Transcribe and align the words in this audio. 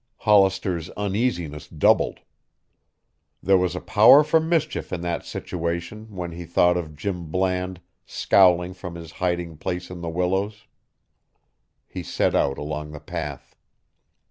Hollister's 0.17 0.89
uneasiness 0.97 1.67
doubled. 1.67 2.21
There 3.43 3.59
was 3.59 3.75
a 3.75 3.79
power 3.79 4.23
for 4.23 4.39
mischief 4.39 4.91
in 4.91 5.01
that 5.01 5.23
situation 5.27 6.15
when 6.15 6.31
he 6.31 6.43
thought 6.43 6.75
of 6.75 6.95
Jim 6.95 7.25
Bland 7.29 7.79
scowling 8.07 8.73
from 8.73 8.95
his 8.95 9.11
hiding 9.11 9.57
place 9.57 9.91
in 9.91 10.01
the 10.01 10.09
willows. 10.09 10.65
He 11.87 12.01
set 12.01 12.33
out 12.33 12.57
along 12.57 12.93
the 12.93 12.99
path. 12.99 13.55